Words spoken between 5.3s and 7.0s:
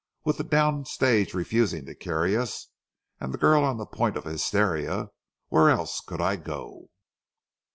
where else could I go?"